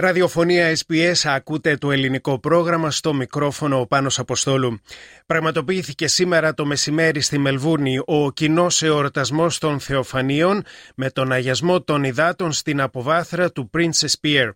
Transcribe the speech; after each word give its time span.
Ραδιοφωνία 0.00 0.76
SBS 0.76 1.12
ακούτε 1.24 1.76
το 1.76 1.90
ελληνικό 1.90 2.38
πρόγραμμα 2.38 2.90
στο 2.90 3.14
μικρόφωνο 3.14 3.80
ο 3.80 3.86
Πάνος 3.86 4.18
Αποστόλου. 4.18 4.80
Πραγματοποιήθηκε 5.26 6.06
σήμερα 6.06 6.54
το 6.54 6.64
μεσημέρι 6.64 7.20
στη 7.20 7.38
Μελβούρνη 7.38 8.00
ο 8.04 8.30
κοινός 8.30 8.82
εορτασμός 8.82 9.58
των 9.58 9.80
Θεοφανίων 9.80 10.64
με 10.94 11.10
τον 11.10 11.32
αγιασμό 11.32 11.82
των 11.82 12.04
υδάτων 12.04 12.52
στην 12.52 12.80
αποβάθρα 12.80 13.52
του 13.52 13.70
Princess 13.76 14.12
Pier. 14.24 14.50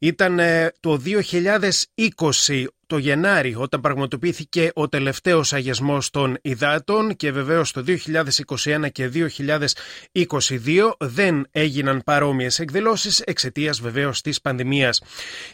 Ήταν 0.00 0.38
ε, 0.38 0.72
το 0.80 1.00
2020 2.46 2.64
το 2.86 2.98
Γενάρη 2.98 3.54
όταν 3.54 3.80
πραγματοποιήθηκε 3.80 4.70
ο 4.74 4.88
τελευταίος 4.88 5.52
αγιασμός 5.52 6.10
των 6.10 6.38
υδάτων 6.42 7.16
και 7.16 7.32
βεβαίως 7.32 7.72
το 7.72 7.84
2021 7.86 8.86
και 8.92 9.10
2022 10.12 10.90
δεν 10.98 11.46
έγιναν 11.50 12.02
παρόμοιες 12.04 12.58
εκδηλώσεις 12.58 13.20
εξαιτίας 13.20 13.80
βεβαίως 13.80 14.20
της 14.20 14.40
πανδημίας. 14.40 15.02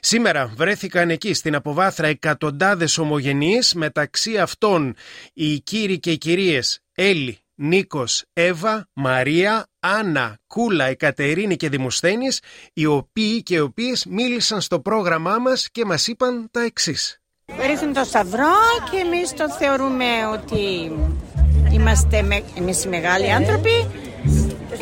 Σήμερα 0.00 0.52
βρέθηκαν 0.56 1.10
εκεί 1.10 1.34
στην 1.34 1.54
αποβάθρα 1.54 2.06
εκατοντάδες 2.06 2.98
ομογενείς 2.98 3.74
μεταξύ 3.74 4.38
αυτών 4.38 4.94
οι 5.32 5.60
κύριοι 5.60 5.98
και 5.98 6.10
οι 6.10 6.18
κυρίες 6.18 6.80
Έλλη, 6.94 7.38
Νίκος, 7.54 8.24
Εύα, 8.32 8.88
Μαρία, 8.92 9.66
Άννα, 9.80 10.38
Κούλα, 10.46 10.84
Εκατερίνη 10.84 11.56
και 11.56 11.68
Δημοσθένης 11.68 12.40
οι 12.72 12.86
οποίοι 12.86 13.42
και 13.42 13.54
οι 13.54 13.58
οποίες 13.58 14.04
μίλησαν 14.06 14.60
στο 14.60 14.80
πρόγραμμά 14.80 15.38
μας 15.38 15.70
και 15.70 15.84
μας 15.84 16.06
είπαν 16.06 16.48
τα 16.50 16.60
εξής. 16.60 17.21
Ρίχνουν 17.66 17.92
το 17.92 18.04
σταυρό 18.04 18.54
και 18.90 18.96
εμείς 18.96 19.32
το 19.32 19.50
θεωρούμε 19.50 20.04
ότι 20.32 20.92
είμαστε 21.72 22.22
με, 22.22 22.42
εμείς 22.58 22.84
οι 22.84 22.88
μεγάλοι 22.88 23.32
άνθρωποι 23.32 23.70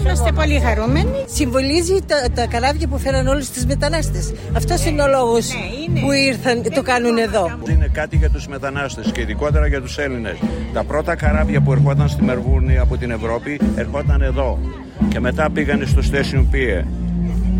Είμαστε 0.01 0.33
πολύ 0.33 0.61
χαρούμενοι. 0.61 1.25
Συμβολίζει 1.27 1.99
τα, 2.07 2.17
τα 2.35 2.47
καράβια 2.47 2.89
που 2.89 2.99
φέραν 2.99 3.27
όλους 3.27 3.51
του 3.51 3.67
μετανάστες. 3.67 4.33
Αυτός 4.57 4.85
είναι 4.85 5.03
ο 5.03 5.09
λόγος 5.09 5.49
ναι, 5.89 6.01
που 6.01 6.13
ήρθαν, 6.13 6.63
το 6.75 6.83
κάνουν 6.83 7.19
εδώ. 7.19 7.59
Είναι 7.71 7.89
κάτι 7.93 8.17
για 8.17 8.31
τους 8.31 8.47
μετανάστες 8.47 9.13
και 9.13 9.21
ειδικότερα 9.21 9.67
για 9.67 9.81
τους 9.81 9.99
Έλληνες. 9.99 10.39
Τα 10.73 10.85
πρώτα 10.85 11.15
καράβια 11.17 11.61
που 11.61 11.73
ερχόταν 11.73 12.09
στη 12.09 12.23
Μερβούρνη 12.23 12.79
από 12.79 12.97
την 12.97 13.11
Ευρώπη 13.11 13.61
ερχόταν 13.77 14.23
εδώ. 14.23 14.59
Και 15.09 15.21
μετά 15.21 15.51
πήγαν 15.51 15.87
στο 15.87 16.01
Station 16.13 16.55
Pier 16.55 16.85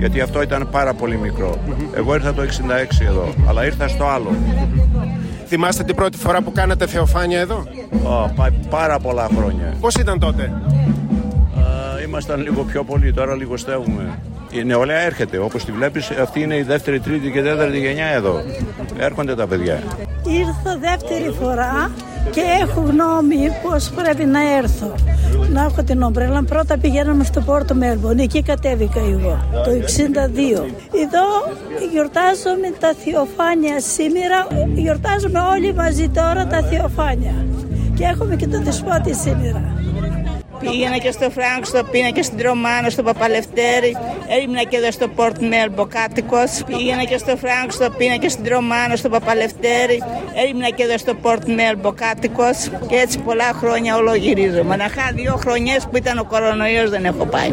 γιατί 0.01 0.21
αυτό 0.21 0.43
ήταν 0.43 0.69
πάρα 0.71 0.95
πολύ 0.95 1.17
μικρό. 1.17 1.59
Εγώ 1.95 2.15
ήρθα 2.15 2.35
το 2.35 2.43
66 2.43 2.47
εδώ, 3.09 3.35
αλλά 3.49 3.65
ήρθα 3.65 3.89
στο 3.89 4.05
άλλο. 4.05 4.35
Θυμάστε 5.47 5.85
την 5.85 5.95
πρώτη 5.95 6.19
φορά 6.19 6.43
που 6.43 6.53
κάνατε 6.53 6.87
θεοφάνεια 6.87 7.41
εδώ; 7.41 7.65
Oh, 8.05 8.47
πάρα 8.71 8.99
πολλά 8.99 9.29
χρόνια. 9.37 9.75
Πώς 9.81 9.95
ήταν 9.95 10.19
τότε; 10.19 10.53
Uh, 11.57 12.05
ήμασταν 12.05 12.41
λίγο 12.43 12.63
πιο 12.63 12.85
πολύ, 12.85 13.13
τώρα 13.13 13.35
λιγοστεύουμε. 13.35 14.19
Η 14.51 14.65
νεολαία 14.65 14.99
έρχεται, 15.01 15.39
όπως 15.39 15.65
τη 15.65 15.73
βλέπεις, 15.73 16.11
αυτή 16.11 16.41
είναι 16.41 16.57
η 16.57 16.63
δεύτερη, 16.63 17.01
τρίτη 17.01 17.31
και 17.31 17.43
τέταρτη 17.43 17.79
γενιά 17.79 18.07
εδώ. 18.07 18.43
Έρχονται 18.99 19.35
τα 19.35 19.47
παιδιά. 19.47 19.83
Ήρθα 20.25 20.79
δεύτερη 20.81 21.31
φορά 21.41 21.91
και 22.31 22.43
έχω 22.61 22.81
γνώμη 22.81 23.37
πώς 23.63 23.91
πρέπει 23.91 24.25
να 24.25 24.57
έρθω. 24.57 24.95
Να 25.53 25.63
έχω 25.63 25.83
την 25.83 26.03
ομπρέλα. 26.03 26.43
Πρώτα 26.43 26.79
πηγαίναμε 26.79 27.25
στο 27.25 27.41
Port 27.41 27.75
Melbourne, 27.75 28.19
εκεί 28.19 28.43
κατέβηκα 28.43 29.01
εγώ, 29.01 29.39
το 29.65 29.71
62. 29.71 30.65
Εδώ 31.05 31.27
γιορτάζουμε 31.93 32.69
τα 32.81 32.95
θεοφάνεια 33.05 33.81
σήμερα, 33.81 34.47
γιορτάζουμε 34.75 35.39
όλοι 35.39 35.75
μαζί 35.75 36.09
τώρα 36.09 36.47
τα 36.47 36.63
θεοφάνεια. 36.63 37.47
Και 37.95 38.05
έχουμε 38.05 38.37
και 38.37 38.47
το 38.47 38.63
δεσπότη 38.63 39.15
σήμερα. 39.15 39.63
Πήγαινα 40.61 40.99
και 40.99 41.11
στο 41.11 41.31
Frankston, 41.31 41.85
πήγαινα 41.85 42.11
και 42.11 42.23
στην 42.23 42.39
Dromana, 42.39 42.91
στο 42.91 43.03
Παπαλευτέρη. 43.03 43.97
Έμεινα 44.43 44.63
και 44.63 44.77
εδώ 44.77 44.91
στο 44.91 45.09
Port 45.09 45.39
Melbourne 45.43 45.87
κάτοικος. 45.87 46.63
Πήγαινα 46.67 47.05
και 47.05 47.19
στο 47.19 47.37
Frankston, 47.37 47.91
πήγαινα 47.91 48.17
και 48.17 48.29
στην 48.29 48.45
Dromana, 48.45 48.97
στο 48.97 49.09
Παπαλευτέρη. 49.09 50.03
Έμεινα 50.49 50.71
και 50.71 50.83
εδώ 50.83 50.99
στο 50.99 51.15
Port 51.15 51.49
Melbourne 51.49 51.93
κάτοικος. 51.93 52.71
Και 52.89 52.97
έτσι 52.97 53.19
πολλά 53.19 53.53
χρόνια 53.53 53.97
όλο 53.97 54.15
γυρίζω. 54.15 54.65
Μαναχά 54.65 55.13
δύο 55.15 55.37
χρονιές 55.37 55.87
που 55.91 55.97
ήταν 55.97 56.19
ο 56.19 56.25
κορονοϊός 56.25 56.91
δεν 56.91 57.05
έχω 57.05 57.27
πάει. 57.27 57.53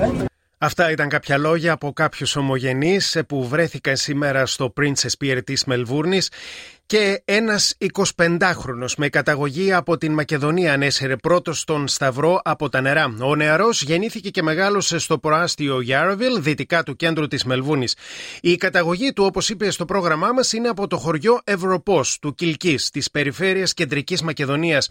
Αυτά 0.59 0.91
ήταν 0.91 1.09
κάποια 1.09 1.37
λόγια 1.37 1.71
από 1.71 1.93
κάποιους 1.93 2.35
ομογενείς 2.35 3.19
που 3.27 3.47
βρέθηκαν 3.47 3.95
σήμερα 3.95 4.45
στο 4.45 4.73
Princes 4.81 5.23
Pier 5.23 5.39
της 5.45 5.65
Μελβούρνης 5.65 6.31
και 6.87 7.21
ένας 7.25 7.77
25χρονος 8.17 8.93
με 8.97 9.09
καταγωγή 9.09 9.73
από 9.73 9.97
την 9.97 10.13
Μακεδονία 10.13 10.73
ανέσυρε 10.73 11.15
πρώτος 11.15 11.59
τον 11.59 11.87
Σταυρό 11.87 12.39
από 12.43 12.69
τα 12.69 12.81
νερά. 12.81 13.15
Ο 13.21 13.35
νεαρός 13.35 13.81
γεννήθηκε 13.81 14.29
και 14.29 14.41
μεγάλωσε 14.41 14.97
στο 14.97 15.17
προάστιο 15.17 15.81
Yarraville, 15.81 16.41
δυτικά 16.41 16.83
του 16.83 16.95
κέντρου 16.95 17.27
της 17.27 17.43
Μελβούνης. 17.43 17.95
Η 18.41 18.55
καταγωγή 18.55 19.13
του, 19.13 19.23
όπως 19.23 19.49
είπε 19.49 19.71
στο 19.71 19.85
πρόγραμμά 19.85 20.31
μας, 20.31 20.53
είναι 20.53 20.67
από 20.67 20.87
το 20.87 20.97
χωριό 20.97 21.39
Ευρωπός 21.43 22.19
του 22.19 22.35
Κιλκής, 22.35 22.89
της 22.89 23.11
περιφέρειας 23.11 23.73
Κεντρικής 23.73 24.21
Μακεδονίας. 24.21 24.89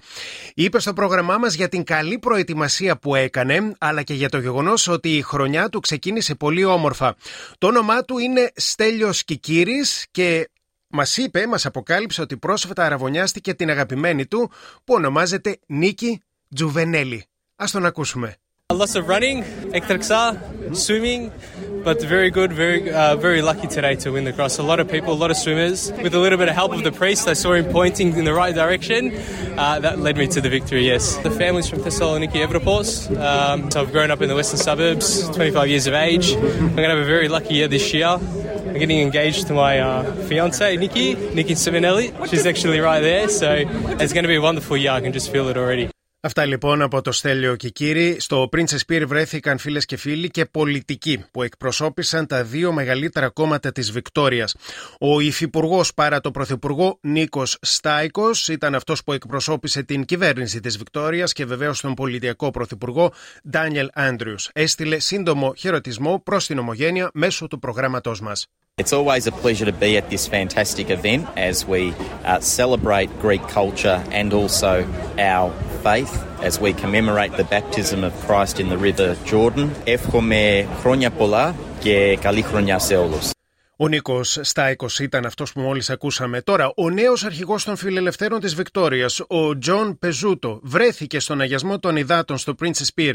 Είπε 0.55 0.81
στο 0.81 0.93
πρόγραμμά 0.93 1.39
μας 1.39 1.55
για 1.55 1.69
την 1.69 1.84
καλή 1.84 2.19
προετοιμασία 2.19 2.97
που 2.97 3.15
έκανε, 3.15 3.75
αλλά 3.78 4.03
και 4.03 4.15
για 4.15 4.28
το 4.28 4.39
γεγονός 4.39 4.89
ότι 4.89 5.17
η 5.17 5.23
χρονιά 5.23 5.69
του 5.69 5.81
ξεκίνησε 5.81 6.34
πολύ 6.34 6.65
όμορφα. 6.65 7.17
Το 7.59 7.67
όνομά 7.67 8.03
του 8.03 8.19
είναι 8.19 8.53
Στέλιος 8.55 9.25
Κικύρης 9.25 10.07
και 10.11 10.49
Μα 10.89 11.07
είπε, 11.17 11.47
μα 11.47 11.59
αποκάλυψε 11.63 12.21
ότι 12.21 12.37
πρόσφατα 12.37 12.85
αραβωνιάστηκε 12.85 13.55
την 13.55 13.71
αγαπημένη 13.71 14.27
του 14.27 14.51
που 14.85 14.95
ονομάζεται 14.95 15.59
Νίκη 15.67 16.23
Τζουβενέλη. 16.55 17.25
Α 17.57 17.65
τον 17.73 17.87
ακούσουμε. 17.87 18.37
Lots 18.73 18.97
of 18.97 19.07
running, 19.07 19.45
ektarksa, 19.79 20.21
swimming, 20.73 21.31
but 21.85 22.03
very 22.03 22.31
good, 22.31 22.53
very 22.53 22.81
uh, 22.91 23.15
very 23.15 23.41
lucky 23.41 23.69
today 23.69 23.95
to 23.95 24.11
win 24.11 24.25
the 24.25 24.33
cross. 24.33 24.59
A 24.59 24.63
lot 24.71 24.81
of 24.81 24.89
people, 24.95 25.13
a 25.13 25.21
lot 25.25 25.31
of 25.31 25.37
swimmers. 25.37 25.93
With 26.03 26.15
a 26.15 26.19
little 26.19 26.37
bit 26.37 26.49
of 26.49 26.57
help 26.57 26.73
of 26.73 26.83
the 26.83 26.91
priest, 26.91 27.29
I 27.29 27.35
saw 27.35 27.51
him 27.53 27.67
pointing 27.81 28.09
in 28.21 28.25
the 28.25 28.35
right 28.35 28.55
direction. 28.63 29.01
Uh, 29.57 29.79
that 29.85 30.01
led 30.01 30.17
me 30.17 30.27
to 30.35 30.41
the 30.41 30.51
victory, 30.59 30.85
yes. 30.93 31.17
The 31.29 31.31
family's 31.31 31.69
from 31.71 31.81
Thessaloniki, 31.87 32.39
Evropos. 32.47 32.89
Um, 33.29 33.71
so 33.71 33.83
I've 33.83 33.93
grown 33.93 34.11
up 34.11 34.21
in 34.21 34.29
the 34.29 34.35
western 34.35 34.59
suburbs, 34.59 35.07
25 35.31 35.69
years 35.69 35.87
of 35.87 35.95
age. 35.95 36.27
I'm 36.35 36.75
going 36.75 36.89
to 36.91 36.95
have 36.97 36.99
a 36.99 37.13
very 37.17 37.29
lucky 37.29 37.55
year 37.55 37.69
this 37.69 37.95
year. 37.95 38.19
I'm 38.77 38.81
getting 38.81 39.01
engaged 39.01 39.47
to 39.47 39.55
my 39.55 39.75
uh, 39.81 40.03
fiance, 40.29 40.77
Nikki, 40.77 41.15
Nikki 41.39 41.55
Simonelli. 41.55 42.07
She's 42.29 42.45
actually 42.45 42.81
right 42.81 43.01
there, 43.01 43.27
so 43.41 43.49
it's 44.03 44.13
going 44.13 44.27
to 44.29 44.33
be 44.35 44.39
a 44.43 44.45
wonderful 44.49 44.77
year. 44.77 44.93
I 44.99 45.01
can 45.01 45.15
just 45.19 45.29
feel 45.33 45.49
it 45.49 45.57
already. 45.57 45.89
Αυτά 46.21 46.45
λοιπόν 46.45 46.83
από 46.83 47.03
το 47.03 47.13
Στέλιο 47.13 47.57
και 47.57 47.69
κύριοι. 47.69 48.17
Στο 48.21 48.49
Princess 48.53 48.93
Pier 48.93 49.05
βρέθηκαν 49.07 49.59
φίλες 49.59 49.85
και 49.85 49.97
φίλοι 49.97 50.31
και 50.31 50.45
πολιτικοί 50.45 51.25
που 51.31 51.43
εκπροσώπησαν 51.43 52.27
τα 52.27 52.45
δύο 52.45 52.73
μεγαλύτερα 52.73 53.29
κόμματα 53.29 53.73
της 53.73 53.93
Βικτόριας. 53.93 54.55
Ο 55.01 55.21
υφυπουργός 55.21 55.95
παρά 55.95 56.21
το 56.21 56.31
πρωθυπουργό 56.31 56.99
Νίκος 57.01 57.59
Στάικος 57.61 58.49
ήταν 58.49 58.75
αυτός 58.75 59.05
που 59.05 59.13
εκπροσώπησε 59.13 59.83
την 59.83 60.05
κυβέρνηση 60.05 60.61
της 60.61 60.79
Βικτόριας 60.79 61.33
και 61.33 61.45
βεβαίως 61.45 61.81
τον 61.81 61.95
πολιτιακό 61.95 62.51
πρωθυπουργό 62.51 63.13
Ντάνιελ 63.51 63.89
Άντριους. 63.95 64.51
Έστειλε 64.53 64.99
σύντομο 64.99 65.55
χαιρετισμό 65.57 66.21
προς 66.25 66.47
την 66.47 66.59
Ομογένεια 66.59 67.11
μέσω 67.15 67.47
του 67.47 67.59
προγράμματός 67.59 68.21
μας. 68.21 68.47
It's 68.79 68.93
always 68.93 69.27
a 69.27 69.33
pleasure 69.33 69.65
to 69.65 69.73
be 69.73 69.97
at 69.97 70.11
this 70.11 70.29
fantastic 70.29 70.91
event 70.91 71.27
as 71.35 71.67
we 71.67 71.95
uh, 72.27 72.41
celebrate 72.41 73.09
Greek 73.25 73.43
culture 73.49 74.05
and 74.19 74.35
also 74.35 74.87
our 75.19 75.51
faith 75.83 76.13
as 76.43 76.61
we 76.61 76.75
commemorate 76.75 77.33
the 77.39 77.45
baptism 77.45 78.05
of 78.05 78.13
Christ 78.27 78.61
in 78.61 78.69
the 78.69 78.77
River 78.77 79.17
Jordan. 79.25 79.71
Εύχομαι 79.85 80.69
χρόνια 80.81 81.11
πολλά 81.11 81.55
και 81.78 82.19
καλή 82.21 82.43
χρονιά 82.43 82.78
σε 82.78 82.97
όλους. 82.97 83.31
Ο 83.78 83.89
Νίκος 83.89 84.39
Στάικος 84.43 84.87
ήταν 85.01 85.27
αυτός 85.27 85.53
που 85.53 85.61
μόλις 85.61 85.91
ακούσαμε. 85.91 86.41
Τώρα, 86.41 86.72
ο 86.77 86.91
νέος 86.91 87.25
αρχηγός 87.25 87.65
των 87.65 87.77
φιλελευθέρων 87.77 88.41
της 88.41 88.55
Βικτόριας, 88.55 89.21
ο 89.27 89.59
Τζον 89.59 89.99
Πεζούτο, 89.99 90.61
βρέθηκε 90.63 91.21
στον 91.21 91.41
αγιασμό 91.41 91.79
των 91.79 91.97
υδάτων 91.97 92.39
στο 92.39 92.55
Princes 92.63 92.89
Pier. 92.99 93.15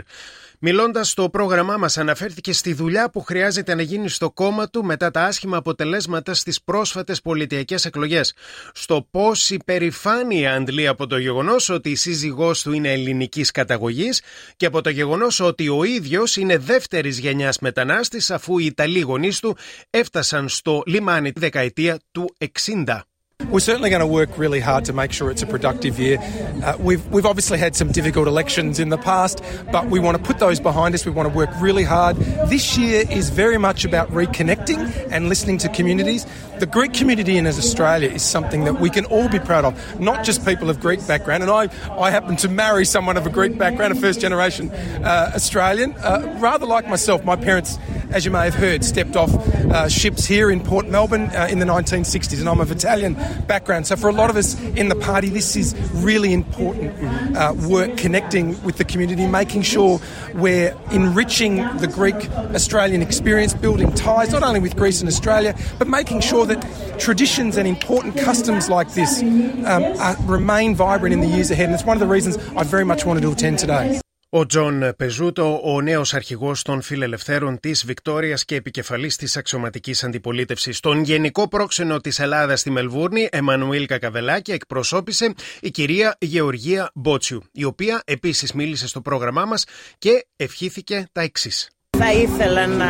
Μιλώντας 0.63 1.09
στο 1.09 1.29
πρόγραμμά 1.29 1.77
μας, 1.77 1.97
αναφέρθηκε 1.97 2.53
στη 2.53 2.73
δουλειά 2.73 3.09
που 3.09 3.21
χρειάζεται 3.21 3.75
να 3.75 3.81
γίνει 3.81 4.09
στο 4.09 4.31
κόμμα 4.31 4.69
του 4.69 4.83
μετά 4.85 5.11
τα 5.11 5.23
άσχημα 5.23 5.57
αποτελέσματα 5.57 6.33
στις 6.33 6.61
πρόσφατες 6.61 7.21
πολιτιακές 7.21 7.85
εκλογές. 7.85 8.33
Στο 8.73 9.07
πώς 9.11 9.49
υπερηφάνεια 9.49 10.53
αντλεί 10.53 10.87
από 10.87 11.07
το 11.07 11.17
γεγονός 11.17 11.69
ότι 11.69 11.89
η 11.89 11.95
σύζυγός 11.95 12.61
του 12.61 12.71
είναι 12.71 12.91
ελληνικής 12.91 13.51
καταγωγής 13.51 14.21
και 14.57 14.65
από 14.65 14.81
το 14.81 14.89
γεγονός 14.89 15.39
ότι 15.39 15.69
ο 15.69 15.83
ίδιος 15.83 16.35
είναι 16.35 16.57
δεύτερης 16.57 17.19
γενιάς 17.19 17.59
μετανάστης 17.59 18.31
αφού 18.31 18.59
οι 18.59 18.65
Ιταλοί 18.65 18.99
γονείς 18.99 19.39
του 19.39 19.57
έφτασαν 19.89 20.49
στο 20.49 20.83
λιμάνι 20.85 21.31
τη 21.31 21.39
δεκαετία 21.39 21.99
του 22.11 22.35
60. 22.37 23.10
We're 23.49 23.59
certainly 23.59 23.89
going 23.89 24.01
to 24.01 24.07
work 24.07 24.37
really 24.37 24.59
hard 24.59 24.85
to 24.85 24.93
make 24.93 25.11
sure 25.11 25.31
it's 25.31 25.41
a 25.41 25.47
productive 25.47 25.99
year. 25.99 26.17
Uh, 26.63 26.77
we've, 26.79 27.05
we've 27.07 27.25
obviously 27.25 27.57
had 27.57 27.75
some 27.75 27.91
difficult 27.91 28.27
elections 28.27 28.79
in 28.79 28.89
the 28.89 28.97
past, 28.97 29.41
but 29.71 29.87
we 29.87 29.99
want 29.99 30.17
to 30.17 30.23
put 30.23 30.39
those 30.39 30.59
behind 30.59 30.95
us. 30.95 31.05
We 31.05 31.11
want 31.11 31.29
to 31.29 31.35
work 31.35 31.49
really 31.59 31.83
hard. 31.83 32.17
This 32.47 32.77
year 32.77 33.03
is 33.09 33.29
very 33.29 33.57
much 33.57 33.85
about 33.85 34.09
reconnecting 34.11 34.79
and 35.11 35.29
listening 35.29 35.57
to 35.59 35.69
communities. 35.69 36.25
The 36.59 36.65
Greek 36.65 36.93
community 36.93 37.37
in 37.37 37.47
Australia 37.47 38.09
is 38.09 38.21
something 38.21 38.65
that 38.65 38.79
we 38.79 38.89
can 38.89 39.05
all 39.05 39.27
be 39.29 39.39
proud 39.39 39.65
of, 39.65 39.99
not 39.99 40.23
just 40.23 40.45
people 40.45 40.69
of 40.69 40.79
Greek 40.79 41.05
background. 41.07 41.43
And 41.43 41.51
I, 41.51 41.69
I 41.91 42.11
happen 42.11 42.35
to 42.37 42.49
marry 42.49 42.85
someone 42.85 43.17
of 43.17 43.25
a 43.25 43.29
Greek 43.29 43.57
background, 43.57 43.93
a 43.93 43.99
first 43.99 44.21
generation 44.21 44.71
uh, 44.71 45.31
Australian. 45.33 45.93
Uh, 45.93 46.37
rather 46.39 46.65
like 46.65 46.87
myself, 46.87 47.25
my 47.25 47.35
parents, 47.35 47.77
as 48.11 48.25
you 48.25 48.31
may 48.31 48.43
have 48.43 48.55
heard, 48.55 48.83
stepped 48.83 49.15
off 49.15 49.33
uh, 49.33 49.87
ships 49.87 50.25
here 50.25 50.51
in 50.51 50.59
Port 50.59 50.87
Melbourne 50.87 51.29
uh, 51.35 51.47
in 51.49 51.59
the 51.59 51.65
1960s, 51.65 52.39
and 52.39 52.49
I'm 52.49 52.59
of 52.59 52.71
Italian 52.71 53.13
background. 53.47 53.87
So 53.87 53.95
for 53.95 54.09
a 54.09 54.13
lot 54.13 54.29
of 54.29 54.35
us 54.35 54.59
in 54.61 54.89
the 54.89 54.95
party, 54.95 55.29
this 55.29 55.55
is 55.55 55.73
really 55.93 56.33
important 56.33 57.37
uh, 57.37 57.53
work 57.67 57.97
connecting 57.97 58.61
with 58.63 58.77
the 58.77 58.83
community, 58.83 59.27
making 59.27 59.61
sure 59.61 59.99
we're 60.33 60.75
enriching 60.91 61.57
the 61.77 61.87
Greek 61.87 62.29
Australian 62.53 63.01
experience, 63.01 63.53
building 63.53 63.91
ties 63.93 64.31
not 64.31 64.43
only 64.43 64.59
with 64.59 64.75
Greece 64.75 64.99
and 64.99 65.07
Australia, 65.07 65.55
but 65.79 65.87
making 65.87 66.19
sure 66.19 66.45
that 66.45 66.61
traditions 66.99 67.57
and 67.57 67.67
important 67.67 68.17
customs 68.17 68.69
like 68.69 68.93
this 68.93 69.21
um, 69.21 69.83
are, 69.99 70.17
remain 70.23 70.75
vibrant 70.75 71.13
in 71.13 71.21
the 71.21 71.27
years 71.27 71.49
ahead. 71.49 71.65
And 71.65 71.75
it's 71.75 71.85
one 71.85 71.95
of 71.95 72.01
the 72.01 72.07
reasons 72.07 72.37
I 72.55 72.63
very 72.63 72.85
much 72.85 73.05
wanted 73.05 73.21
to 73.21 73.31
attend 73.31 73.59
today. 73.59 74.01
Ο 74.33 74.45
Τζον 74.45 74.93
Πεζούτο, 74.97 75.61
ο 75.63 75.81
νέος 75.81 76.13
αρχηγός 76.13 76.61
των 76.61 76.81
φιλελευθέρων 76.81 77.59
της 77.59 77.85
Βικτόριας 77.85 78.45
και 78.45 78.55
επικεφαλής 78.55 79.15
της 79.15 79.37
αξιωματικής 79.37 80.03
αντιπολίτευσης. 80.03 80.79
Τον 80.79 81.03
γενικό 81.03 81.47
πρόξενο 81.47 81.99
της 81.99 82.19
Ελλάδας 82.19 82.59
στη 82.59 82.69
Μελβούρνη, 82.69 83.27
Εμμανουήλ 83.31 83.85
Κακαβελάκη, 83.85 84.51
εκπροσώπησε 84.51 85.33
η 85.61 85.69
κυρία 85.69 86.15
Γεωργία 86.19 86.91
Μπότσιου, 86.93 87.43
η 87.51 87.63
οποία 87.63 88.01
επίσης 88.05 88.53
μίλησε 88.53 88.87
στο 88.87 89.01
πρόγραμμά 89.01 89.45
μας 89.45 89.65
και 89.97 90.25
ευχήθηκε 90.35 91.07
τα 91.11 91.21
εξής. 91.21 91.69
Θα 91.97 92.13
ήθελα 92.13 92.67
να 92.67 92.87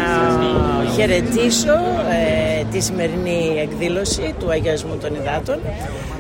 χαιρετήσω 0.95 1.73
ε, 2.11 2.63
τη 2.71 2.79
σημερινή 2.79 3.59
εκδήλωση 3.59 4.35
του 4.39 4.49
Αγιασμού 4.49 4.97
των 4.97 5.15
Ιδάτων 5.15 5.59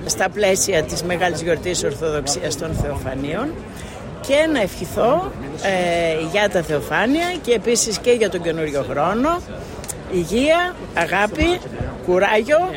στα 0.05 0.29
πλαίσια 0.29 0.83
της 0.83 1.03
Μεγάλης 1.03 1.41
Γιορτής 1.41 1.83
Ορθοδοξίας 1.83 2.57
των 2.57 2.73
Θεοφανίων 2.73 3.49
και 4.27 4.47
να 4.53 4.61
ευχηθώ 4.61 5.31
ε, 5.61 6.25
για 6.31 6.49
τα 6.49 6.61
θεοφάνεια 6.61 7.25
και 7.41 7.53
επίσης 7.53 7.97
και 7.97 8.11
για 8.11 8.29
τον 8.29 8.41
καινούριο 8.41 8.85
χρόνο 8.89 9.41
υγεία, 10.13 10.75
αγάπη, 10.93 11.59
κουράγιο 12.05 12.69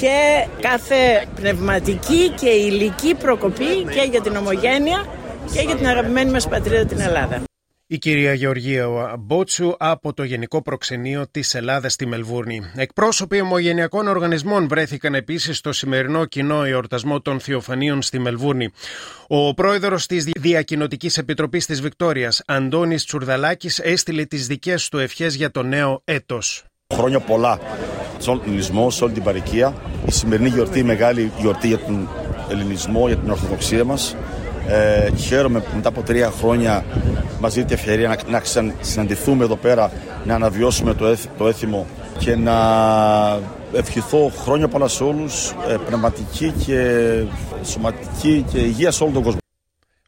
και 0.00 0.46
κάθε 0.60 1.26
πνευματική 1.34 2.30
και 2.40 2.48
υλική 2.48 3.14
προκοπή 3.14 3.84
και 3.94 4.08
για 4.10 4.20
την 4.20 4.36
ομογένεια 4.36 5.04
και 5.52 5.60
για 5.60 5.76
την 5.76 5.86
αγαπημένη 5.86 6.30
μας 6.30 6.48
πατρίδα 6.48 6.84
την 6.84 7.00
Ελλάδα. 7.00 7.42
Η 7.88 7.98
κυρία 7.98 8.34
Γεωργία 8.34 9.14
Μπότσου 9.18 9.74
από 9.78 10.12
το 10.12 10.22
Γενικό 10.22 10.62
Προξενείο 10.62 11.26
της 11.30 11.54
Ελλάδας 11.54 11.92
στη 11.92 12.06
Μελβούρνη. 12.06 12.62
Εκπρόσωποι 12.76 13.40
ομογενειακών 13.40 14.08
οργανισμών 14.08 14.68
βρέθηκαν 14.68 15.14
επίσης 15.14 15.56
στο 15.56 15.72
σημερινό 15.72 16.24
κοινό 16.24 16.64
εορτασμό 16.64 17.20
των 17.20 17.40
Θεοφανίων 17.40 18.02
στη 18.02 18.18
Μελβούρνη. 18.18 18.70
Ο 19.26 19.54
πρόεδρος 19.54 20.06
της 20.06 20.24
Διακοινοτικής 20.24 21.18
Επιτροπής 21.18 21.66
της 21.66 21.80
Βικτόριας, 21.80 22.42
Αντώνης 22.46 23.04
Τσουρδαλάκης, 23.04 23.78
έστειλε 23.78 24.24
τις 24.24 24.46
δικές 24.46 24.88
του 24.88 24.98
ευχές 24.98 25.34
για 25.34 25.50
το 25.50 25.62
νέο 25.62 26.00
έτος. 26.04 26.64
Χρόνια 26.94 27.20
πολλά 27.20 27.60
στον 28.18 28.42
ελληνισμό, 28.46 28.90
σε 28.90 29.04
όλη 29.04 29.12
την 29.12 29.22
παροικία. 29.22 29.74
Η 30.06 30.10
σημερινή 30.10 30.48
γιορτή, 30.48 30.78
η 30.78 30.82
μεγάλη 30.82 31.32
γιορτή 31.38 31.68
για 31.68 31.78
τον 31.78 32.08
ελληνισμό, 32.50 33.06
για 33.06 33.16
την 33.16 33.30
Ορθοδοξία 33.30 33.84
μας. 33.84 34.16
Ε, 34.68 35.10
χαίρομαι 35.16 35.60
που 35.60 35.70
μετά 35.74 35.88
από 35.88 36.02
τρία 36.02 36.30
χρόνια 36.30 36.84
μας 37.40 37.54
δίνει 37.54 37.66
ευκαιρία 37.70 38.08
να, 38.28 38.30
να 38.30 38.42
συναντηθούμε 38.80 39.44
εδώ 39.44 39.56
πέρα, 39.56 39.92
να 40.24 40.34
αναβιώσουμε 40.34 40.94
το, 40.94 41.16
το 41.38 41.48
έθιμο 41.48 41.86
και 42.18 42.36
να 42.36 42.56
ευχηθώ 43.72 44.32
χρόνια 44.36 44.68
πολλά 44.68 44.88
σε 44.88 45.04
όλους, 45.04 45.50
ε, 45.68 45.76
πνευματική 45.86 46.52
και 46.66 47.10
σωματική 47.64 48.44
και 48.52 48.58
υγεία 48.58 48.90
σε 48.90 49.02
όλο 49.02 49.12
τον 49.12 49.22
κόσμο. 49.22 49.38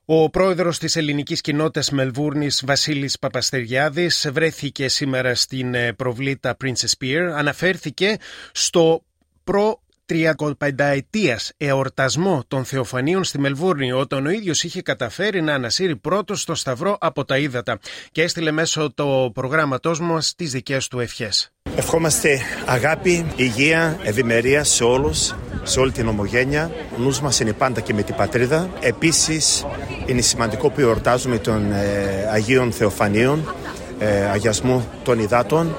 Ο 0.05 0.31
πρόεδρος 0.31 0.79
της 0.79 0.97
ελληνικής 0.97 1.41
κοινότητας 1.41 1.91
Μελβούρνης 1.91 2.63
Βασίλης 2.67 3.19
Παπαστεριάδης 3.19 4.31
βρέθηκε 4.33 4.89
σήμερα 4.89 5.35
στην 5.35 5.75
ε, 5.75 5.93
προβλήτα 5.93 6.57
Princess 6.65 7.05
Pier. 7.05 7.33
Αναφέρθηκε 7.35 8.17
στο 8.53 9.03
προ 9.45 9.81
35 10.09 10.45
ετία 10.79 11.39
εορτασμό 11.57 12.45
των 12.49 12.65
Θεοφανίων 12.65 13.25
στη 13.25 13.39
Μελβούρνη, 13.39 13.93
όταν 13.93 14.27
ο 14.27 14.31
ίδιος 14.31 14.65
είχε 14.65 14.83
καταφέρει 14.83 15.41
να 15.43 15.55
ανασύρει 15.55 15.97
πρώτος 15.97 16.41
στο 16.41 16.55
Σταυρό 16.55 16.97
από 17.01 17.25
τα 17.25 17.39
ύδατα 17.39 17.79
και 18.13 18.23
έστειλε 18.23 18.51
μέσω 18.51 18.93
το 18.95 19.31
προγράμματός 19.35 20.01
μας 20.01 20.35
τις 20.37 20.51
δικές 20.51 20.89
του 20.89 21.01
ευχές. 21.01 21.53
Ευχόμαστε 21.77 22.41
αγάπη, 22.67 23.27
υγεία, 23.37 23.99
ευημερία 24.03 24.65
σε 24.65 24.85
όλους, 24.85 25.35
σε 25.63 25.81
όλη 25.81 25.93
την 25.93 26.09
ομογένεια. 26.09 26.71
Ο 26.97 27.01
νους 27.01 27.21
μας 27.21 27.41
είναι 27.41 27.53
πάντα 27.53 27.81
και 27.81 27.95
με 27.95 28.03
την 28.03 28.15
πατρίδα. 28.15 28.71
Επίσης 28.81 29.67
είναι 30.07 30.21
σημαντικό 30.21 30.71
που 30.71 30.81
εορτάζουμε 30.81 31.39
των 31.39 31.73
ε, 31.73 32.29
Αγίων 32.33 32.73
Θεοφανίων, 32.73 33.55
ε, 33.99 34.25
αγιασμού 34.25 34.89
των 35.05 35.19
υδάτων. 35.19 35.77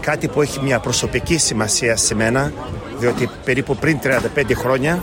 Κάτι 0.00 0.28
που 0.28 0.42
έχει 0.42 0.60
μια 0.60 0.78
προσωπική 0.78 1.38
σημασία 1.38 1.96
σε 1.96 2.14
μένα 2.14 2.52
διότι 3.04 3.28
περίπου 3.44 3.76
πριν 3.76 3.98
35 4.36 4.42
χρόνια 4.54 5.02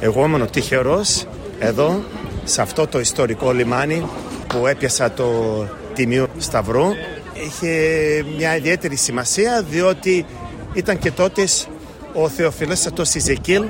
εγώ 0.00 0.24
ήμουν 0.24 0.50
τυχερός 0.50 1.26
εδώ 1.58 2.02
σε 2.44 2.62
αυτό 2.62 2.86
το 2.86 3.00
ιστορικό 3.00 3.52
λιμάνι 3.52 4.06
που 4.46 4.66
έπιασα 4.66 5.10
το 5.10 5.30
Τιμίο 5.94 6.26
Σταυρό 6.38 6.94
είχε 7.34 7.68
μια 8.36 8.56
ιδιαίτερη 8.56 8.96
σημασία 8.96 9.64
διότι 9.70 10.26
ήταν 10.72 10.98
και 10.98 11.10
τότε 11.10 11.46
ο 12.14 12.28
Θεοφιλέστατος 12.28 13.14
Ιζεκίλ 13.14 13.64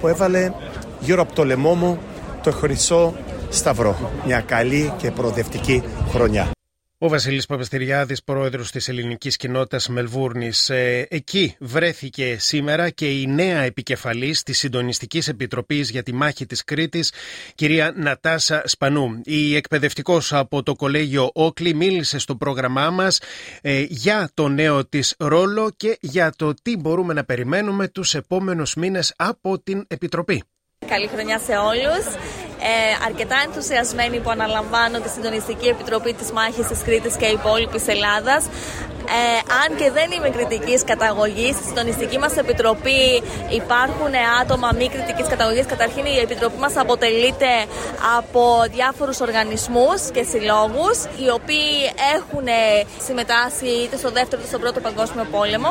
που 0.00 0.08
έβαλε 0.08 0.52
γύρω 1.00 1.22
από 1.22 1.34
το 1.34 1.44
λαιμό 1.44 1.74
μου 1.74 1.98
το 2.42 2.52
χρυσό 2.52 3.14
σταυρό. 3.48 4.10
Μια 4.26 4.40
καλή 4.40 4.92
και 4.96 5.10
προοδευτική 5.10 5.82
χρονιά. 6.10 6.55
Ο 6.98 7.08
Βασίλη 7.08 7.42
Παπαστηριάδη, 7.48 8.16
πρόεδρος 8.24 8.70
της 8.70 8.88
ελληνικής 8.88 9.36
κοινότητας 9.36 9.88
Μελβούρνης, 9.88 10.70
ε, 10.70 11.06
εκεί 11.10 11.56
βρέθηκε 11.60 12.36
σήμερα 12.38 12.90
και 12.90 13.20
η 13.20 13.26
νέα 13.26 13.60
επικεφαλής 13.60 14.42
της 14.42 14.58
Συντονιστικής 14.58 15.28
Επιτροπής 15.28 15.90
για 15.90 16.02
τη 16.02 16.14
Μάχη 16.14 16.46
της 16.46 16.64
Κρήτης, 16.64 17.12
κυρία 17.54 17.92
Νατάσα 17.96 18.62
Σπανού. 18.64 19.20
Η 19.24 19.56
εκπαιδευτικός 19.56 20.32
από 20.32 20.62
το 20.62 20.74
Κολέγιο 20.74 21.30
Όκλι 21.32 21.74
μίλησε 21.74 22.18
στο 22.18 22.36
πρόγραμμά 22.36 22.90
μας 22.90 23.20
ε, 23.60 23.84
για 23.88 24.30
το 24.34 24.48
νέο 24.48 24.86
της 24.86 25.14
ρόλο 25.18 25.70
και 25.76 25.98
για 26.00 26.32
το 26.36 26.54
τι 26.62 26.76
μπορούμε 26.76 27.12
να 27.14 27.24
περιμένουμε 27.24 27.88
τους 27.88 28.14
επόμενους 28.14 28.74
μήνες 28.74 29.12
από 29.16 29.58
την 29.58 29.84
Επιτροπή. 29.88 30.42
Καλή 30.86 31.06
χρονιά 31.06 31.38
σε 31.38 31.52
όλους 31.52 32.04
ε, 32.60 33.04
αρκετά 33.06 33.36
ενθουσιασμένοι 33.46 34.18
που 34.18 34.30
αναλαμβάνω 34.30 35.00
τη 35.00 35.08
Συντονιστική 35.08 35.68
Επιτροπή 35.68 36.12
της 36.14 36.30
Μάχης 36.30 36.66
της 36.66 36.82
Κρήτης 36.82 37.16
και 37.16 37.26
υπόλοιπης 37.26 37.88
Ελλάδας. 37.88 38.44
Ε, 39.08 39.38
αν 39.62 39.76
και 39.76 39.90
δεν 39.90 40.10
είμαι 40.10 40.30
κριτικής 40.36 40.84
καταγωγής, 40.84 41.54
στη 41.56 41.64
συντονιστική 41.64 42.18
μας 42.18 42.36
επιτροπή 42.36 43.22
υπάρχουν 43.48 44.12
άτομα 44.40 44.68
μη 44.78 44.88
κριτικής 44.88 45.26
καταγωγής. 45.28 45.66
Καταρχήν, 45.66 46.04
η 46.04 46.18
επιτροπή 46.18 46.58
μας 46.58 46.76
αποτελείται 46.76 47.50
από 48.18 48.42
διάφορους 48.70 49.20
οργανισμούς 49.20 50.00
και 50.14 50.22
συλλόγους, 50.22 50.96
οι 51.04 51.28
οποίοι 51.38 51.72
έχουν 52.16 52.46
συμμετάσχει 53.06 53.70
είτε 53.84 53.96
στο 53.96 54.10
δεύτερο 54.10 54.38
είτε 54.40 54.48
στον 54.48 54.60
πρώτο 54.60 54.80
παγκόσμιο 54.80 55.26
πόλεμο. 55.30 55.70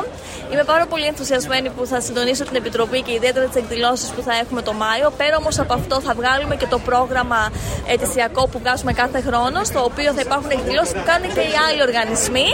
Είμαι 0.52 0.64
πάρα 0.64 0.86
πολύ 0.86 1.06
ενθουσιασμένη 1.06 1.68
που 1.70 1.86
θα 1.86 2.00
συντονίσω 2.00 2.44
την 2.44 2.56
επιτροπή 2.56 3.02
και 3.02 3.12
ιδιαίτερα 3.12 3.46
τις 3.46 3.56
εκδηλώσεις 3.62 4.08
που 4.10 4.22
θα 4.22 4.32
έχουμε 4.42 4.62
το 4.62 4.72
Μάιο. 4.72 5.10
Πέρα 5.16 5.36
όμως 5.36 5.58
από 5.58 5.72
αυτό, 5.74 6.00
θα 6.00 6.12
βγάλουμε 6.14 6.54
και 6.56 6.66
το 6.66 6.78
πρόγραμμα 6.78 7.52
ετησιακό 7.86 8.48
που 8.48 8.58
βγάζουμε 8.58 8.92
κάθε 8.92 9.20
χρόνο, 9.20 9.64
στο 9.64 9.84
οποίο 9.84 10.12
θα 10.12 10.20
υπάρχουν 10.20 10.50
εκδηλώσεις 10.50 10.92
που 10.92 11.02
κάνουν 11.04 11.28
και 11.34 11.40
οι 11.40 11.54
άλλοι 11.68 11.82
οργανισμοί. 11.82 12.48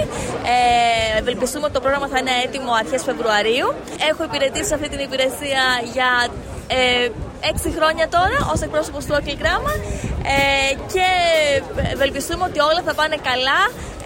Ε, 0.55 0.72
ευελπιστούμε 1.19 1.65
ότι 1.65 1.75
το 1.75 1.81
πρόγραμμα 1.81 2.09
θα 2.13 2.19
είναι 2.19 2.35
έτοιμο 2.45 2.73
αρχές 2.83 3.03
Φεβρουαρίου. 3.03 3.69
Έχω 4.11 4.23
υπηρετήσει 4.25 4.75
αυτή 4.75 4.89
την 4.89 5.01
υπηρεσία 5.09 5.65
για 5.93 6.11
ε, 6.67 7.09
έξι 7.51 7.69
χρόνια 7.77 8.09
τώρα 8.09 8.39
ως 8.53 8.61
εκπρόσωπος 8.61 9.05
του 9.07 9.15
Όκλι 9.19 9.37
Γράμμα 9.43 9.73
ε, 10.37 10.75
και 10.93 11.07
ευελπιστούμε 11.93 12.45
ότι 12.45 12.59
όλα 12.61 12.83
θα 12.87 12.95
πάνε 12.95 13.17
καλά 13.31 13.61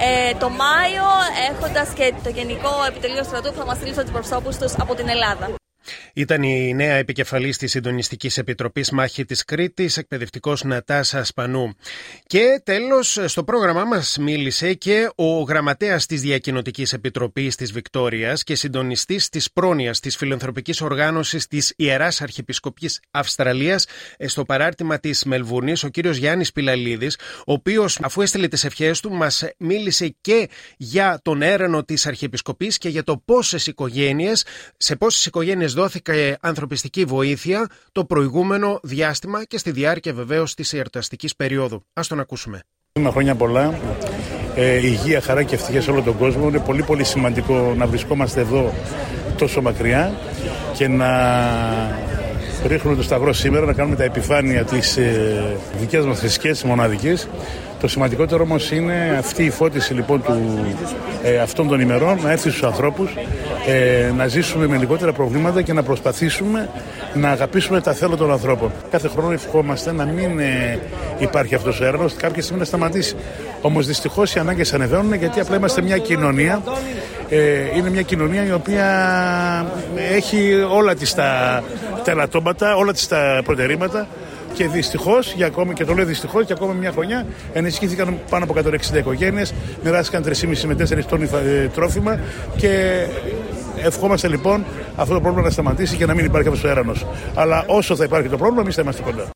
ε, 0.07 0.35
το 0.43 0.49
Μάιο 0.49 1.09
έχοντας 1.51 1.89
και 1.99 2.15
το 2.25 2.31
Γενικό 2.31 2.73
Επιτελείο 2.89 3.25
Στρατού 3.25 3.49
που 3.53 3.59
θα 3.59 3.67
μας 3.67 3.77
στείλει 3.77 3.95
τους 3.95 4.11
προσώπους 4.11 4.57
τους 4.57 4.73
από 4.79 4.95
την 4.95 5.09
Ελλάδα. 5.09 5.66
Ήταν 6.15 6.43
η 6.43 6.75
νέα 6.75 6.95
επικεφαλής 6.95 7.57
της 7.57 7.71
Συντονιστικής 7.71 8.39
Επιτροπής 8.39 8.91
Μάχη 8.91 9.25
της 9.25 9.45
Κρήτης, 9.45 9.97
εκπαιδευτικός 9.97 10.65
Νατάσα 10.65 11.25
Σπανού. 11.25 11.75
Και 12.27 12.61
τέλος, 12.65 13.19
στο 13.25 13.45
πρόγραμμά 13.45 13.85
μας 13.85 14.17
μίλησε 14.21 14.75
και 14.75 15.11
ο 15.15 15.41
γραμματέας 15.43 16.07
της 16.07 16.21
Διακοινωτική 16.21 16.87
Επιτροπής 16.93 17.55
της 17.57 17.73
Βικτόριας 17.73 18.43
και 18.45 18.55
συντονιστής 18.55 19.29
της 19.29 19.53
πρόνοιας 19.53 20.01
της 20.01 20.17
φιλανθρωπικής 20.17 20.81
οργάνωσης 20.81 21.47
της 21.47 21.73
Ιεράς 21.77 22.21
Αρχιεπισκοπής 22.21 23.01
Αυστραλίας 23.11 23.87
στο 24.27 24.45
παράρτημα 24.45 24.99
της 24.99 25.25
Μελβούρνη, 25.25 25.73
ο 25.85 25.89
κύριος 25.89 26.17
Γιάννης 26.17 26.53
Πιλαλίδης, 26.53 27.19
ο 27.47 27.53
οποίος, 27.53 27.99
αφού 28.03 28.23
έστειλε 28.23 28.49
τις 28.49 28.65
ευχές 28.65 29.01
του, 29.01 29.11
μας 29.11 29.45
μίλησε 29.59 30.17
και 30.21 30.49
για 30.77 31.21
τον 31.23 31.43
έρανο 31.43 31.85
της 31.85 32.07
Αρχιεπισκοπής 32.07 32.79
και 32.79 32.89
για 32.89 33.03
το 33.03 33.23
πόσες 33.25 33.67
οικογένειες, 33.67 34.45
σε 34.77 34.97
πόσες 34.97 35.27
οικογένειες 35.27 35.75
δόθηκε 35.77 36.37
ανθρωπιστική 36.41 37.05
βοήθεια 37.05 37.67
το 37.93 38.05
προηγούμενο 38.05 38.81
διάστημα 38.83 39.45
και 39.45 39.59
στη 39.59 39.71
διάρκεια 39.71 40.13
βεβαίως 40.13 40.55
της 40.55 40.73
εορταστικής 40.73 41.37
περίοδου. 41.37 41.77
Α 41.93 42.03
τον 42.09 42.21
ακούσουμε. 42.21 42.61
Με 43.01 43.11
χρόνια 43.11 43.35
πολλά, 43.35 43.79
ε, 44.55 44.87
υγεία, 44.87 45.21
χαρά 45.21 45.43
και 45.43 45.55
ευτυχία 45.55 45.83
σε 45.83 45.91
όλο 45.91 46.03
τον 46.03 46.19
κόσμο. 46.19 46.49
Είναι 46.49 46.59
πολύ 46.59 46.83
πολύ 46.83 47.05
σημαντικό 47.05 47.75
να 47.77 47.87
βρισκόμαστε 47.87 48.41
εδώ 48.41 48.75
τόσο 49.39 49.63
μακριά 49.63 50.15
και 50.77 50.89
να 50.89 51.11
ρίχνουμε 52.67 52.97
το 52.97 53.03
σταυρό 53.03 53.33
σήμερα, 53.33 53.67
να 53.67 53.73
κάνουμε 53.73 53.97
τα 53.97 54.05
επιφάνεια 54.05 54.65
της 54.65 54.97
ε, 54.97 55.57
δικές 55.79 56.05
μας 56.05 56.19
θρησκείας, 56.19 56.65
μοναδικής 56.65 57.29
το 57.87 57.93
σημαντικότερο 57.93 58.43
όμως 58.43 58.71
είναι 58.71 59.17
αυτή 59.19 59.45
η 59.45 59.51
φώτιση 59.51 59.95
λοιπόν 59.95 60.23
του, 60.23 60.67
ε, 61.23 61.39
αυτών 61.39 61.69
των 61.69 61.81
ημερών 61.81 62.19
να 62.23 62.31
έρθει 62.31 62.51
στους 62.51 62.63
ανθρώπους, 62.63 63.15
ε, 63.67 64.13
να 64.17 64.27
ζήσουμε 64.27 64.67
με 64.67 64.77
λιγότερα 64.77 65.13
προβλήματα 65.13 65.63
και 65.63 65.73
να 65.73 65.83
προσπαθήσουμε 65.83 66.69
να 67.15 67.31
αγαπήσουμε 67.31 67.81
τα 67.81 67.93
θέλω 67.93 68.17
των 68.17 68.33
ανθρώπων. 68.33 68.73
Κάθε 68.91 69.09
χρόνο 69.09 69.33
ευχόμαστε 69.33 69.93
να 69.93 70.05
μην 70.05 70.39
ε, 70.39 70.79
υπάρχει 71.19 71.55
αυτός 71.55 71.81
ο 71.81 71.85
έργο, 71.85 72.07
κάποια 72.17 72.43
στιγμή 72.43 72.61
να 72.61 72.67
σταματήσει. 72.67 73.17
Όμως 73.61 73.87
δυστυχώς 73.87 74.35
οι 74.35 74.39
ανάγκες 74.39 74.75
ανεβαίνουν 74.75 75.15
γιατί 75.15 75.41
απλά 75.41 75.57
είμαστε 75.57 75.83
μια 75.83 75.99
κοινωνία. 75.99 76.63
Ε, 77.29 77.77
είναι 77.77 77.91
μια 77.91 78.03
κοινωνία 78.03 78.47
η 78.47 78.53
οποία 78.53 78.87
έχει 80.15 80.67
όλα 80.71 80.95
τις 80.95 81.15
τα, 81.15 81.63
τα 82.05 82.11
ελαττώματα, 82.11 82.77
όλα 82.77 82.93
τις 82.93 83.09
τα 83.09 83.41
προτερήματα 83.45 84.07
και 84.57 84.69
δυστυχώς, 84.69 85.35
και 85.75 85.85
το 85.85 85.95
λέω 85.95 86.05
δυστυχώς, 86.05 86.45
και 86.47 86.53
ακόμα 86.53 86.73
μια 86.73 86.93
χρονιά 86.93 87.27
ενισχύθηκαν 87.53 88.19
πάνω 88.31 88.45
από 88.45 88.55
160 88.55 88.99
οικογένειες, 88.99 89.55
μοιράστηκαν 89.85 90.23
3,5 90.23 90.67
με 90.67 90.75
4 90.75 91.05
τόνοι 91.09 91.29
ε, 91.47 91.69
τρόφιμα 91.69 92.21
και 92.57 93.05
ευχόμαστε 93.77 94.29
λοιπόν 94.29 94.65
αυτό 94.97 95.15
το 95.15 95.21
πρόβλημα 95.21 95.47
να 95.47 95.53
σταματήσει 95.53 95.97
και 95.97 96.07
να 96.07 96.15
μην 96.15 96.25
υπάρχει 96.25 96.49
αυτός 96.49 96.65
ο 96.65 96.69
έρανος. 96.69 97.07
Αλλά 97.35 97.65
όσο 97.67 97.97
θα 97.97 98.05
υπάρχει 98.05 98.29
το 98.29 98.37
πρόβλημα, 98.37 98.63
εμείς 98.63 98.75
θα 98.75 98.83
είμαστε 98.83 99.03
κοντά. 99.03 99.36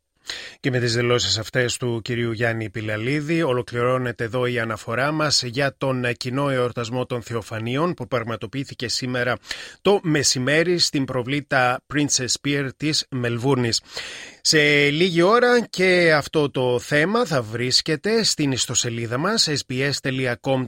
Και 0.63 0.71
με 0.71 0.79
τις 0.79 0.95
δηλώσεις 0.95 1.39
αυτές 1.39 1.77
του 1.77 2.01
κυρίου 2.05 2.33
Γιάννη 2.33 2.71
Πιλαλίδη 2.71 3.43
ολοκληρώνεται 3.43 4.25
εδώ 4.25 4.47
η 4.47 4.59
αναφορά 4.59 5.13
μας 5.13 5.43
για 5.43 5.75
τον 5.79 6.05
κοινό 6.17 6.51
εορτασμό 6.51 7.07
των 7.07 7.23
Θεοφανίων 7.23 7.95
που 7.95 8.09
πραγματοποιήθηκε 8.09 8.89
σήμερα 8.89 9.37
το 9.83 10.01
μεσημέρι 10.03 10.79
στην 10.79 11.05
προβλήτα 11.05 11.81
Princess 11.95 12.33
Pier 12.45 12.69
της 12.77 13.07
Μελβούρνης. 13.11 13.81
Σε 14.43 14.91
λίγη 14.91 15.23
ώρα 15.23 15.67
και 15.67 16.13
αυτό 16.17 16.51
το 16.51 16.79
θέμα 16.79 17.25
θα 17.25 17.43
βρίσκεται 17.43 18.23
στην 18.23 18.53
ιστοσελίδα 18.53 19.19
μας 19.19 19.49
sbs.com.au 19.51 20.67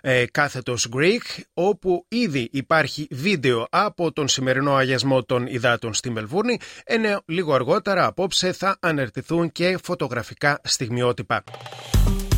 ε, 0.00 0.24
κάθετος 0.30 0.88
Greek 0.96 1.42
όπου 1.54 2.06
ήδη 2.08 2.48
υπάρχει 2.52 3.06
βίντεο 3.10 3.66
από 3.70 4.12
τον 4.12 4.28
σημερινό 4.28 4.74
αγιασμό 4.74 5.22
των 5.22 5.46
υδάτων 5.46 5.94
στη 5.94 6.10
Μελβούρνη 6.10 6.58
ενώ 6.84 7.22
λίγο 7.26 7.54
αργότερα 7.54 8.06
απόψε 8.44 8.52
θα 8.52 8.76
αναρτηθούν 8.80 9.52
και 9.52 9.78
φωτογραφικά 9.82 10.60
στιγμιότυπα. 10.64 11.44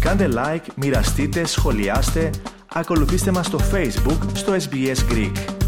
Κάντε 0.00 0.28
like, 0.34 0.66
μοιραστείτε, 0.76 1.46
σχολιάστε, 1.46 2.30
ακολουθήστε 2.72 3.30
μας 3.30 3.46
στο 3.46 3.58
Facebook 3.72 4.18
στο 4.32 4.52
SBS 4.52 5.12
Greek. 5.12 5.65